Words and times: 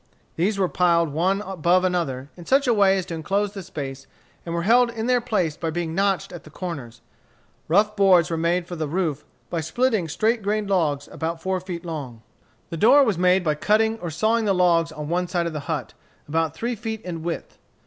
These 0.35 0.57
were 0.57 0.67
piled 0.67 1.09
one 1.13 1.41
above 1.43 1.83
another, 1.83 2.31
in 2.35 2.47
such 2.47 2.65
a 2.65 2.73
way 2.73 2.97
as 2.97 3.05
to 3.05 3.13
enclose 3.13 3.51
the 3.51 3.61
space, 3.61 4.07
and 4.43 4.55
were 4.55 4.63
held 4.63 4.89
in 4.89 5.05
their 5.05 5.21
place 5.21 5.55
by 5.55 5.69
being 5.69 5.93
notched 5.93 6.33
at 6.33 6.43
the 6.43 6.49
corners. 6.49 7.01
Rough 7.67 7.95
boards 7.95 8.31
were 8.31 8.35
made 8.35 8.65
for 8.65 8.75
the 8.75 8.87
roof 8.87 9.23
by 9.51 9.61
splitting 9.61 10.07
straight 10.07 10.41
grained 10.41 10.71
logs 10.71 11.07
about 11.11 11.39
four 11.39 11.59
feet 11.59 11.85
long. 11.85 12.23
The 12.71 12.77
door 12.77 13.03
was 13.03 13.19
made 13.19 13.43
by 13.43 13.53
cutting 13.53 13.99
or 13.99 14.09
sawing 14.09 14.45
the 14.45 14.55
logs 14.55 14.91
on 14.91 15.07
one 15.07 15.27
side 15.27 15.45
of 15.45 15.53
the 15.53 15.59
hut, 15.69 15.93
about 16.27 16.55
three 16.55 16.73
feet 16.75 17.01
in 17.03 17.21
width. 17.21 17.59